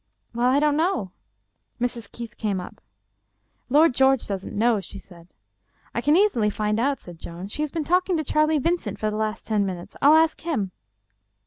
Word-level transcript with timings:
"Well, 0.33 0.47
I 0.49 0.59
don't 0.59 0.77
know." 0.77 1.11
Mrs. 1.79 2.11
Keith 2.11 2.35
came 2.35 2.59
up." 2.59 2.81
Lord 3.69 3.93
George 3.93 4.25
doesn't 4.25 4.57
know," 4.57 4.81
she 4.81 4.97
said." 4.97 5.27
I 5.93 6.01
can 6.01 6.15
easily 6.17 6.49
find 6.49 6.79
out," 6.79 6.99
said 6.99 7.19
Joan." 7.19 7.47
She 7.49 7.61
has 7.61 7.71
been 7.71 7.83
talk 7.83 8.09
ing 8.09 8.17
to 8.17 8.23
Charlie 8.23 8.57
Vincent 8.57 8.97
for 8.97 9.11
the 9.11 9.15
last 9.17 9.45
ten 9.45 9.63
minutes; 9.63 9.95
I'll 10.01 10.15
ask 10.15 10.41
him." 10.41 10.71